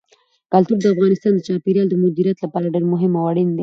[0.51, 3.59] کلتور د افغانستان د چاپیریال د مدیریت لپاره ډېر مهم او اړین دي.